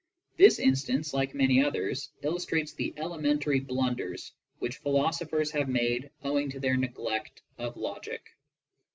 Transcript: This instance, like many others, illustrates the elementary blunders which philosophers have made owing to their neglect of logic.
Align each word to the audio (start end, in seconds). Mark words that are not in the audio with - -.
This 0.35 0.57
instance, 0.57 1.13
like 1.13 1.35
many 1.35 1.63
others, 1.63 2.09
illustrates 2.23 2.73
the 2.73 2.91
elementary 2.97 3.59
blunders 3.59 4.31
which 4.57 4.77
philosophers 4.77 5.51
have 5.51 5.69
made 5.69 6.09
owing 6.23 6.49
to 6.49 6.59
their 6.59 6.75
neglect 6.75 7.43
of 7.59 7.77
logic. 7.77 8.27